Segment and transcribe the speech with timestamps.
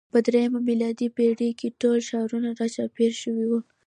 [0.13, 3.59] په درېیمه میلادي پېړۍ کې ټول ښارونه راچاپېر شوي وو.